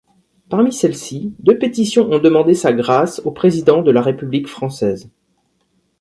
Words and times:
Parmi 0.49 0.73
celles-ci 0.73 1.35
deux 1.37 1.59
pétitions 1.59 2.09
ont 2.11 2.17
demandé 2.17 2.55
sa 2.55 2.73
grâce 2.73 3.19
au 3.23 3.29
président 3.29 3.83
de 3.83 3.91
la 3.91 4.01
République 4.01 4.47
française. 4.47 5.11